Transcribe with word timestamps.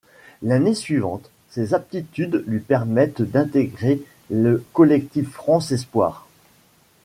L'année 0.41 0.73
suivante, 0.73 1.29
ses 1.51 1.75
aptitudes 1.75 2.43
lui 2.47 2.59
permettent 2.59 3.21
d'intégrer 3.21 4.01
le 4.31 4.65
collectif 4.73 5.29
France 5.29 5.71
espoir. 5.71 6.25